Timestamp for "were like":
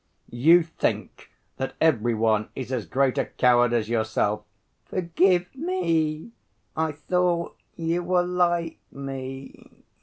8.01-8.79